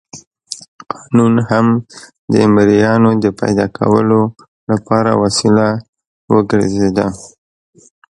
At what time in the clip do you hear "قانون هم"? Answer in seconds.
0.91-1.67